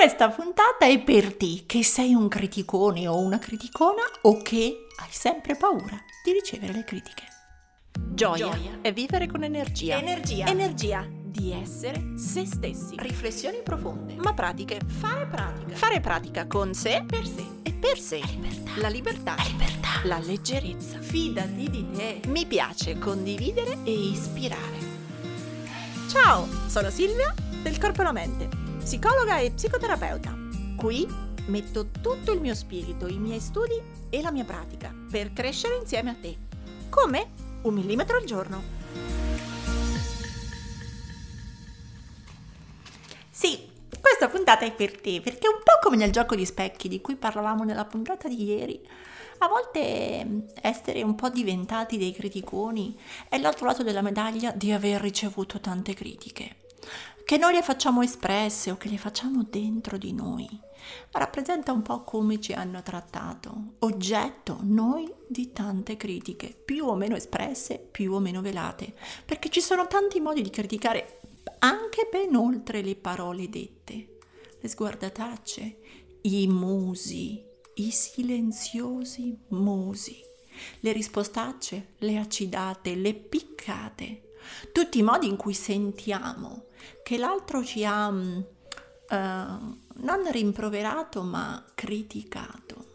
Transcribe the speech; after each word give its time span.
Questa 0.00 0.30
puntata 0.30 0.86
è 0.86 0.98
per 1.02 1.36
te 1.36 1.64
che 1.66 1.84
sei 1.84 2.14
un 2.14 2.26
criticone 2.26 3.06
o 3.06 3.18
una 3.18 3.38
criticona 3.38 4.00
o 4.22 4.40
che 4.40 4.86
hai 4.96 5.10
sempre 5.10 5.56
paura 5.56 5.94
di 6.24 6.32
ricevere 6.32 6.72
le 6.72 6.84
critiche. 6.84 7.24
Gioia, 7.92 8.48
Gioia. 8.48 8.78
è 8.80 8.94
vivere 8.94 9.26
con 9.26 9.44
energia. 9.44 9.98
Energia. 9.98 10.46
Energia 10.46 11.06
di 11.06 11.52
essere 11.52 12.16
se 12.16 12.46
stessi. 12.46 12.94
Riflessioni 12.96 13.60
profonde. 13.62 14.14
Ma 14.14 14.32
pratiche. 14.32 14.80
Fare 14.86 15.26
pratica. 15.26 15.76
Fare 15.76 16.00
pratica 16.00 16.46
con 16.46 16.72
sé 16.72 17.04
per 17.06 17.26
sé 17.26 17.44
e 17.62 17.74
per 17.74 17.98
sé. 17.98 18.22
La 18.76 18.88
libertà. 18.88 19.34
La 19.36 19.44
libertà. 19.44 19.44
La 19.44 19.44
libertà. 19.44 20.00
La 20.04 20.18
leggerezza. 20.18 20.98
Fidati 21.02 21.68
di 21.68 21.90
te. 21.90 22.20
Mi 22.28 22.46
piace 22.46 22.98
condividere 22.98 23.76
e 23.84 23.92
ispirare. 23.92 24.78
Ciao, 26.08 26.48
sono 26.68 26.88
Silvia 26.88 27.34
del 27.62 27.78
Corpo 27.78 28.00
e 28.00 28.04
la 28.04 28.12
Mente, 28.12 28.48
psicologa 28.80 29.38
e 29.38 29.50
psicoterapeuta. 29.50 30.34
Qui 30.76 31.06
metto 31.46 31.90
tutto 31.90 32.32
il 32.32 32.40
mio 32.40 32.54
spirito, 32.54 33.06
i 33.06 33.18
miei 33.18 33.40
studi 33.40 33.78
e 34.08 34.22
la 34.22 34.32
mia 34.32 34.44
pratica 34.44 34.94
per 35.10 35.32
crescere 35.32 35.76
insieme 35.76 36.10
a 36.10 36.14
te. 36.14 36.36
Come? 36.88 37.30
Un 37.62 37.74
millimetro 37.74 38.16
al 38.16 38.24
giorno. 38.24 38.62
Sì, 43.30 43.68
questa 44.00 44.28
puntata 44.28 44.64
è 44.64 44.72
per 44.72 44.98
te, 44.98 45.20
perché 45.20 45.46
è 45.46 45.54
un 45.54 45.60
po' 45.62 45.78
come 45.82 45.96
nel 45.96 46.10
gioco 46.10 46.34
di 46.34 46.46
specchi 46.46 46.88
di 46.88 47.02
cui 47.02 47.16
parlavamo 47.16 47.64
nella 47.64 47.84
puntata 47.84 48.28
di 48.28 48.44
ieri. 48.44 48.80
A 49.42 49.48
volte 49.48 50.46
essere 50.62 51.02
un 51.02 51.14
po' 51.14 51.28
diventati 51.28 51.98
dei 51.98 52.12
criticoni 52.12 52.98
è 53.28 53.38
l'altro 53.38 53.66
lato 53.66 53.82
della 53.82 54.02
medaglia 54.02 54.52
di 54.52 54.72
aver 54.72 55.00
ricevuto 55.00 55.60
tante 55.60 55.92
critiche. 55.94 56.56
Che 57.30 57.38
noi 57.38 57.52
le 57.52 57.62
facciamo 57.62 58.02
espresse 58.02 58.72
o 58.72 58.76
che 58.76 58.88
le 58.88 58.98
facciamo 58.98 59.46
dentro 59.48 59.96
di 59.96 60.12
noi, 60.12 60.48
rappresenta 61.12 61.70
un 61.70 61.80
po' 61.80 62.02
come 62.02 62.40
ci 62.40 62.52
hanno 62.52 62.82
trattato, 62.82 63.74
oggetto 63.78 64.58
noi 64.62 65.08
di 65.28 65.52
tante 65.52 65.96
critiche, 65.96 66.48
più 66.48 66.86
o 66.86 66.96
meno 66.96 67.14
espresse, 67.14 67.78
più 67.78 68.14
o 68.14 68.18
meno 68.18 68.42
velate, 68.42 68.94
perché 69.24 69.48
ci 69.48 69.60
sono 69.60 69.86
tanti 69.86 70.18
modi 70.18 70.42
di 70.42 70.50
criticare 70.50 71.20
anche 71.60 72.08
ben 72.10 72.34
oltre 72.34 72.82
le 72.82 72.96
parole 72.96 73.48
dette, 73.48 74.18
le 74.58 74.68
sguardatacce, 74.68 75.76
i 76.22 76.48
musi, 76.48 77.40
i 77.74 77.92
silenziosi 77.92 79.38
musi, 79.50 80.20
le 80.80 80.90
rispostacce, 80.90 81.94
le 81.98 82.18
acidate, 82.18 82.96
le 82.96 83.14
piccate, 83.14 84.32
tutti 84.72 84.98
i 84.98 85.04
modi 85.04 85.28
in 85.28 85.36
cui 85.36 85.54
sentiamo 85.54 86.64
che 87.02 87.16
l'altro 87.18 87.64
ci 87.64 87.84
ha 87.84 88.08
uh, 88.08 88.14
non 89.10 90.30
rimproverato 90.30 91.22
ma 91.22 91.64
criticato. 91.74 92.88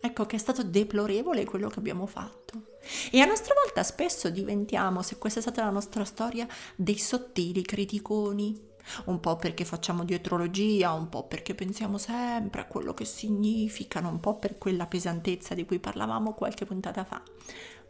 Ecco 0.00 0.26
che 0.26 0.36
è 0.36 0.38
stato 0.38 0.62
deplorevole 0.62 1.44
quello 1.44 1.68
che 1.68 1.78
abbiamo 1.78 2.06
fatto. 2.06 2.76
E 3.10 3.20
a 3.20 3.26
nostra 3.26 3.54
volta 3.62 3.82
spesso 3.82 4.30
diventiamo, 4.30 5.02
se 5.02 5.18
questa 5.18 5.40
è 5.40 5.42
stata 5.42 5.64
la 5.64 5.70
nostra 5.70 6.04
storia, 6.04 6.46
dei 6.76 6.98
sottili 6.98 7.62
criticoni, 7.62 8.66
un 9.06 9.20
po' 9.20 9.36
perché 9.36 9.64
facciamo 9.64 10.04
dietrologia, 10.04 10.92
un 10.92 11.08
po' 11.08 11.24
perché 11.24 11.54
pensiamo 11.54 11.98
sempre 11.98 12.62
a 12.62 12.66
quello 12.66 12.94
che 12.94 13.04
significano, 13.04 14.08
un 14.08 14.20
po' 14.20 14.38
per 14.38 14.56
quella 14.56 14.86
pesantezza 14.86 15.54
di 15.54 15.66
cui 15.66 15.78
parlavamo 15.78 16.32
qualche 16.32 16.64
puntata 16.64 17.04
fa, 17.04 17.22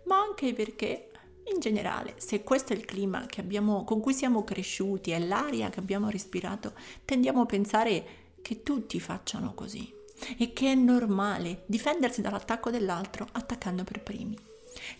ma 0.05 0.19
anche 0.19 0.53
perché 0.55 1.11
in 1.53 1.61
generale, 1.61 2.15
se 2.17 2.43
questo 2.43 2.73
è 2.73 2.77
il 2.77 2.85
clima 2.85 3.27
abbiamo, 3.39 3.85
con 3.85 4.01
cui 4.01 4.15
siamo 4.15 4.45
cresciuti, 4.45 5.11
è 5.11 5.19
l'aria 5.19 5.71
che 5.71 5.81
abbiamo 5.81 6.09
respirato, 6.09 6.73
tendiamo 7.05 7.43
a 7.43 7.47
pensare 7.47 8.07
che 8.43 8.63
tutti 8.63 9.01
facciano 9.01 9.55
così 9.55 9.93
e 10.37 10.53
che 10.53 10.73
è 10.73 10.75
normale 10.75 11.65
difendersi 11.67 12.21
dall'attacco 12.21 12.71
dell'altro 12.71 13.27
attaccando 13.33 13.85
per 13.85 14.03
primi. 14.03 14.39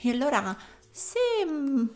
E 0.03 0.11
allora, 0.11 0.57
se 0.91 1.19
mm, 1.45 1.87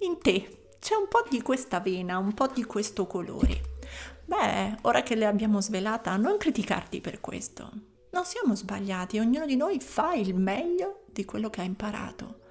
in 0.00 0.18
te 0.20 0.66
c'è 0.78 0.94
un 0.94 1.08
po' 1.08 1.24
di 1.28 1.42
questa 1.42 1.80
vena, 1.80 2.18
un 2.18 2.34
po' 2.34 2.48
di 2.48 2.64
questo 2.64 3.06
colore, 3.06 3.60
beh, 4.24 4.78
ora 4.82 5.02
che 5.02 5.14
le 5.14 5.26
abbiamo 5.26 5.60
svelata, 5.60 6.16
non 6.16 6.36
criticarti 6.36 7.00
per 7.00 7.20
questo. 7.20 7.70
Non 8.10 8.24
siamo 8.24 8.54
sbagliati, 8.54 9.18
ognuno 9.18 9.46
di 9.46 9.56
noi 9.56 9.80
fa 9.80 10.14
il 10.14 10.34
meglio 10.34 11.02
di 11.06 11.24
quello 11.24 11.50
che 11.50 11.60
ha 11.60 11.64
imparato 11.64 12.46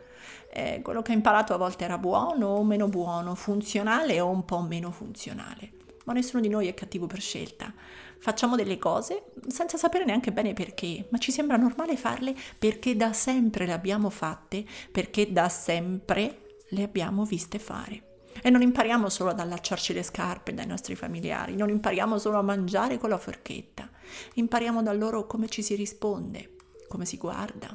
eh, 0.51 0.81
quello 0.81 1.01
che 1.01 1.11
ho 1.11 1.15
imparato 1.15 1.53
a 1.53 1.57
volte 1.57 1.83
era 1.83 1.97
buono 1.97 2.47
o 2.47 2.63
meno 2.63 2.87
buono, 2.87 3.35
funzionale 3.35 4.19
o 4.19 4.29
un 4.29 4.45
po' 4.45 4.61
meno 4.61 4.91
funzionale. 4.91 5.71
Ma 6.05 6.13
nessuno 6.13 6.41
di 6.41 6.49
noi 6.49 6.67
è 6.67 6.73
cattivo 6.73 7.05
per 7.05 7.19
scelta. 7.19 7.73
Facciamo 8.19 8.55
delle 8.55 8.77
cose 8.77 9.25
senza 9.47 9.77
sapere 9.77 10.05
neanche 10.05 10.31
bene 10.31 10.53
perché, 10.53 11.07
ma 11.09 11.17
ci 11.17 11.31
sembra 11.31 11.57
normale 11.57 11.97
farle 11.97 12.33
perché 12.57 12.95
da 12.95 13.13
sempre 13.13 13.65
le 13.65 13.73
abbiamo 13.73 14.09
fatte, 14.09 14.65
perché 14.91 15.31
da 15.31 15.49
sempre 15.49 16.41
le 16.69 16.83
abbiamo 16.83 17.25
viste 17.25 17.59
fare. 17.59 18.03
E 18.41 18.49
non 18.49 18.61
impariamo 18.61 19.09
solo 19.09 19.31
ad 19.31 19.39
allacciarci 19.39 19.93
le 19.93 20.03
scarpe 20.03 20.53
dai 20.53 20.65
nostri 20.65 20.95
familiari, 20.95 21.55
non 21.55 21.69
impariamo 21.69 22.17
solo 22.17 22.37
a 22.37 22.43
mangiare 22.43 22.97
con 22.97 23.09
la 23.09 23.17
forchetta, 23.17 23.89
impariamo 24.35 24.81
da 24.81 24.93
loro 24.93 25.25
come 25.25 25.49
ci 25.49 25.61
si 25.61 25.75
risponde, 25.75 26.55
come 26.87 27.05
si 27.05 27.17
guarda, 27.17 27.69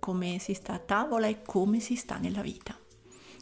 come 0.00 0.38
si 0.40 0.54
sta 0.54 0.72
a 0.72 0.78
tavola 0.78 1.28
e 1.28 1.42
come 1.42 1.78
si 1.78 1.94
sta 1.94 2.16
nella 2.16 2.42
vita. 2.42 2.76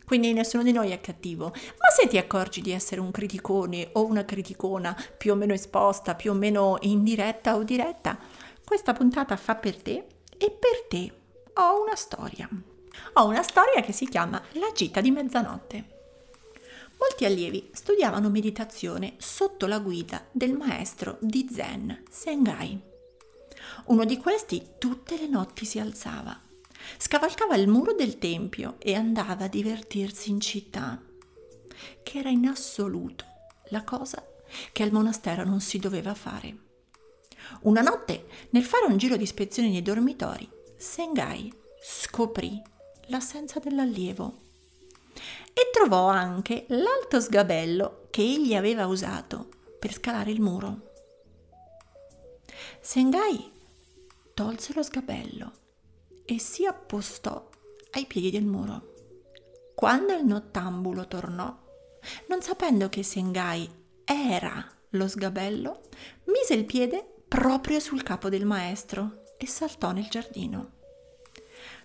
Quindi 0.09 0.33
nessuno 0.33 0.63
di 0.63 0.73
noi 0.73 0.91
è 0.91 1.03
cattivo, 1.03 1.51
ma 1.51 1.89
se 1.95 2.09
ti 2.09 2.17
accorgi 2.17 2.63
di 2.63 2.73
essere 2.73 2.99
un 2.99 3.11
criticone 3.11 3.91
o 3.93 4.07
una 4.07 4.25
criticona 4.25 4.97
più 5.19 5.33
o 5.33 5.35
meno 5.35 5.53
esposta, 5.53 6.15
più 6.15 6.31
o 6.31 6.35
meno 6.35 6.79
indiretta 6.81 7.57
o 7.57 7.63
diretta, 7.63 8.19
questa 8.65 8.95
puntata 8.95 9.37
fa 9.37 9.57
per 9.57 9.77
te 9.83 10.07
e 10.39 10.51
per 10.51 10.87
te 10.89 11.13
ho 11.53 11.83
una 11.83 11.95
storia. 11.95 12.49
Ho 13.15 13.27
una 13.27 13.43
storia 13.43 13.83
che 13.83 13.93
si 13.93 14.09
chiama 14.09 14.43
La 14.53 14.73
gita 14.75 15.03
di 15.03 15.11
mezzanotte. 15.11 15.97
Molti 16.99 17.27
allievi 17.27 17.69
studiavano 17.75 18.31
meditazione 18.31 19.17
sotto 19.19 19.67
la 19.67 19.79
guida 19.79 20.27
del 20.33 20.55
maestro 20.55 21.19
di 21.21 21.47
Zen, 21.53 22.05
Sengai. 22.09 22.81
Uno 23.89 24.05
di 24.07 24.17
questi 24.17 24.71
tutte 24.79 25.19
le 25.19 25.29
notti 25.29 25.67
si 25.67 25.79
alzava 25.79 26.47
Scavalcava 26.97 27.57
il 27.57 27.69
muro 27.69 27.93
del 27.93 28.19
tempio 28.19 28.77
e 28.79 28.95
andava 28.95 29.45
a 29.45 29.49
divertirsi 29.49 30.31
in 30.31 30.41
città, 30.41 31.01
che 32.03 32.19
era 32.19 32.31
in 32.31 32.47
assoluto 32.47 33.25
la 33.71 33.85
cosa 33.85 34.25
che 34.73 34.83
al 34.83 34.93
monastero 34.93 35.45
non 35.45 35.61
si 35.61 35.79
doveva 35.79 36.15
fare. 36.15 36.67
Una 37.63 37.83
notte, 37.83 38.27
nel 38.51 38.65
fare 38.65 38.87
un 38.87 38.97
giro 38.97 39.17
di 39.17 39.23
ispezione 39.23 39.69
nei 39.69 39.83
dormitori, 39.83 40.49
Sengai 40.77 41.53
scoprì 41.81 42.63
l'assenza 43.07 43.59
dell'allievo 43.59 44.47
e 45.53 45.71
trovò 45.73 46.07
anche 46.09 46.67
l'alto 46.69 47.21
sgabello 47.21 48.07
che 48.11 48.23
egli 48.23 48.55
aveva 48.55 48.87
usato 48.87 49.49
per 49.79 49.93
scalare 49.93 50.31
il 50.31 50.41
muro. 50.41 50.93
Sengai 52.81 53.51
tolse 54.35 54.73
lo 54.75 54.83
sgabello 54.83 55.53
e 56.31 56.39
si 56.39 56.67
appostò 56.67 57.49
ai 57.93 58.05
piedi 58.05 58.31
del 58.31 58.45
muro. 58.45 58.93
Quando 59.75 60.13
il 60.13 60.27
nottambulo 60.27 61.09
tornò, 61.09 61.59
non 62.27 62.43
sapendo 62.43 62.91
che 62.91 63.03
Sengai 63.03 63.67
era 64.05 64.63
lo 64.91 65.09
sgabello, 65.09 65.89
mise 66.25 66.53
il 66.53 66.67
piede 66.67 67.23
proprio 67.27 67.81
sul 67.81 68.03
capo 68.03 68.29
del 68.29 68.45
maestro 68.45 69.23
e 69.39 69.47
saltò 69.47 69.93
nel 69.93 70.09
giardino. 70.09 70.73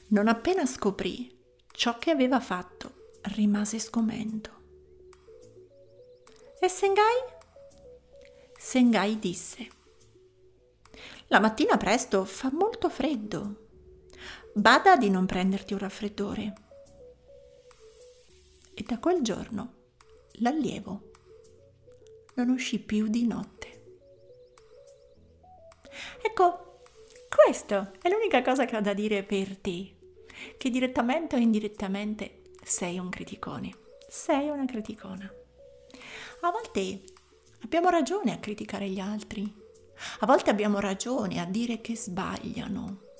Non 0.07 0.27
appena 0.27 0.65
scoprì 0.65 1.33
ciò 1.71 1.97
che 1.97 2.11
aveva 2.11 2.41
fatto, 2.41 3.11
rimase 3.35 3.79
sgomento. 3.79 4.51
E 6.59 6.67
Sengai? 6.67 7.23
Sengai 8.57 9.19
disse: 9.19 9.67
La 11.27 11.39
mattina 11.39 11.77
presto 11.77 12.25
fa 12.25 12.49
molto 12.51 12.89
freddo 12.89 13.61
Bada 14.55 14.95
di 14.97 15.09
non 15.09 15.25
prenderti 15.25 15.73
un 15.73 15.79
raffreddore. 15.79 16.53
E 18.75 18.83
da 18.83 18.99
quel 18.99 19.23
giorno 19.23 19.73
l'allievo 20.33 21.09
non 22.35 22.49
uscì 22.49 22.77
più 22.77 23.07
di 23.07 23.25
notte. 23.25 23.81
Ecco, 26.21 26.81
questo 27.27 27.93
è 27.99 28.09
l'unica 28.09 28.43
cosa 28.43 28.65
che 28.65 28.77
ho 28.77 28.81
da 28.81 28.93
dire 28.93 29.23
per 29.23 29.57
te, 29.57 29.95
che 30.55 30.69
direttamente 30.69 31.35
o 31.35 31.39
indirettamente 31.39 32.41
sei 32.63 32.99
un 32.99 33.09
criticone, 33.09 33.75
sei 34.07 34.49
una 34.49 34.65
criticona. 34.65 35.33
A 36.41 36.51
volte 36.51 37.01
abbiamo 37.63 37.89
ragione 37.89 38.31
a 38.31 38.37
criticare 38.37 38.87
gli 38.87 38.99
altri, 38.99 39.51
a 40.19 40.25
volte 40.27 40.51
abbiamo 40.51 40.79
ragione 40.79 41.39
a 41.39 41.45
dire 41.45 41.81
che 41.81 41.95
sbagliano, 41.95 43.12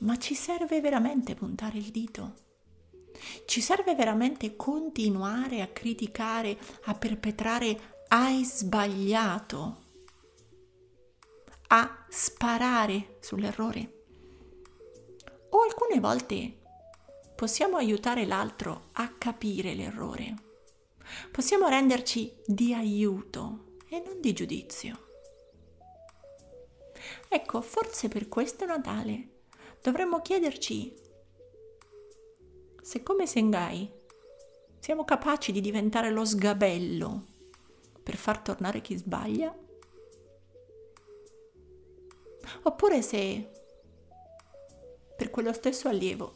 ma 0.00 0.18
ci 0.18 0.34
serve 0.34 0.80
veramente 0.80 1.34
puntare 1.34 1.78
il 1.78 1.90
dito? 1.90 2.34
Ci 3.46 3.60
serve 3.60 3.94
veramente 3.94 4.56
continuare 4.56 5.62
a 5.62 5.68
criticare, 5.68 6.58
a 6.84 6.94
perpetrare 6.94 8.02
hai 8.08 8.44
sbagliato 8.44 9.82
a 11.68 12.06
sparare 12.08 13.16
sull'errore. 13.20 14.02
O 15.50 15.62
alcune 15.62 16.00
volte 16.00 16.60
possiamo 17.34 17.76
aiutare 17.76 18.26
l'altro 18.26 18.90
a 18.92 19.08
capire 19.16 19.74
l'errore. 19.74 20.34
Possiamo 21.30 21.68
renderci 21.68 22.32
di 22.46 22.74
aiuto 22.74 23.76
e 23.88 24.02
non 24.04 24.20
di 24.20 24.32
giudizio. 24.32 25.02
Ecco, 27.28 27.60
forse 27.60 28.08
per 28.08 28.28
questo 28.28 28.64
Natale 28.64 29.33
dovremmo 29.84 30.22
chiederci 30.22 30.94
se 32.80 33.02
come 33.02 33.26
Sengai 33.26 33.86
siamo 34.78 35.04
capaci 35.04 35.52
di 35.52 35.60
diventare 35.60 36.10
lo 36.10 36.24
sgabello 36.24 37.26
per 38.02 38.16
far 38.16 38.38
tornare 38.38 38.80
chi 38.80 38.96
sbaglia? 38.96 39.54
Oppure 42.62 43.02
se 43.02 43.50
per 45.18 45.28
quello 45.28 45.52
stesso 45.52 45.88
allievo 45.88 46.34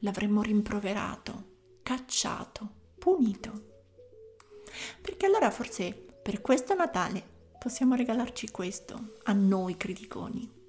l'avremmo 0.00 0.42
rimproverato, 0.42 1.44
cacciato, 1.82 2.68
punito. 2.98 3.70
Perché 5.00 5.24
allora 5.24 5.50
forse 5.50 5.94
per 5.94 6.42
questo 6.42 6.74
Natale 6.74 7.22
possiamo 7.58 7.94
regalarci 7.94 8.50
questo 8.50 9.14
a 9.22 9.32
noi 9.32 9.78
criticoni. 9.78 10.61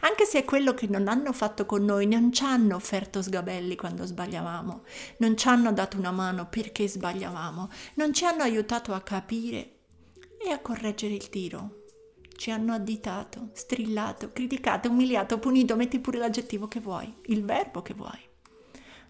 Anche 0.00 0.24
se 0.24 0.40
è 0.40 0.44
quello 0.44 0.74
che 0.74 0.86
non 0.86 1.08
hanno 1.08 1.32
fatto 1.32 1.66
con 1.66 1.84
noi, 1.84 2.06
non 2.06 2.32
ci 2.32 2.44
hanno 2.44 2.76
offerto 2.76 3.22
sgabelli 3.22 3.76
quando 3.76 4.04
sbagliavamo, 4.04 4.82
non 5.18 5.36
ci 5.36 5.48
hanno 5.48 5.72
dato 5.72 5.96
una 5.96 6.10
mano 6.10 6.48
perché 6.48 6.88
sbagliavamo, 6.88 7.68
non 7.94 8.12
ci 8.12 8.24
hanno 8.24 8.42
aiutato 8.42 8.92
a 8.92 9.00
capire 9.00 9.76
e 10.42 10.50
a 10.50 10.60
correggere 10.60 11.14
il 11.14 11.28
tiro. 11.28 11.84
Ci 12.34 12.50
hanno 12.50 12.72
additato, 12.72 13.50
strillato, 13.52 14.32
criticato, 14.32 14.88
umiliato, 14.88 15.38
punito, 15.38 15.76
metti 15.76 15.98
pure 16.00 16.18
l'aggettivo 16.18 16.68
che 16.68 16.80
vuoi, 16.80 17.14
il 17.26 17.44
verbo 17.44 17.82
che 17.82 17.92
vuoi. 17.92 18.18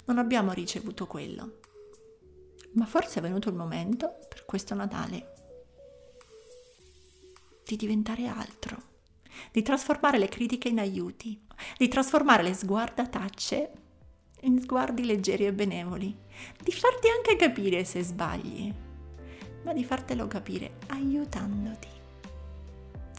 Non 0.07 0.19
abbiamo 0.19 0.53
ricevuto 0.53 1.07
quello. 1.07 1.59
Ma 2.73 2.87
forse 2.87 3.21
è 3.21 3.23
venuto 3.23 3.49
il 3.49 3.55
momento, 3.55 4.19
per 4.29 4.45
questo 4.45 4.75
Natale, 4.75 5.35
di 7.65 7.77
diventare 7.77 8.27
altro, 8.27 8.90
di 9.51 9.63
trasformare 9.63 10.19
le 10.19 10.29
critiche 10.29 10.69
in 10.69 10.79
aiuti, 10.79 11.41
di 11.77 11.89
trasformare 11.89 12.43
le 12.43 12.55
sguardatacce 12.55 13.71
in 14.43 14.61
sguardi 14.61 15.05
leggeri 15.05 15.47
e 15.47 15.53
benevoli, 15.53 16.17
di 16.63 16.73
farti 16.73 17.09
anche 17.09 17.37
capire 17.37 17.85
se 17.85 18.03
sbagli, 18.03 18.73
ma 19.65 19.73
di 19.73 19.85
fartelo 19.85 20.27
capire 20.27 20.79
aiutandoti. 20.89 21.89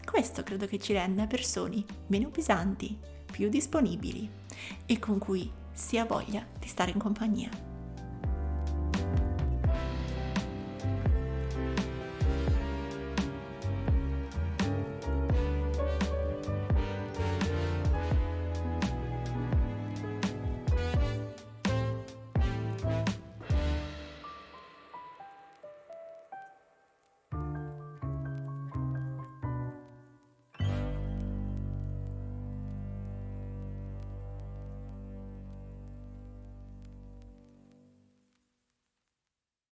Questo 0.04 0.42
credo 0.42 0.66
che 0.66 0.78
ci 0.78 0.92
renda 0.92 1.26
persone 1.26 1.84
meno 2.08 2.28
pesanti, 2.28 2.98
più 3.30 3.48
disponibili 3.48 4.28
e 4.84 4.98
con 4.98 5.18
cui 5.18 5.50
si 5.72 5.96
ha 5.96 6.04
voglia 6.04 6.46
di 6.58 6.68
stare 6.68 6.90
in 6.90 6.98
compagnia. 6.98 7.71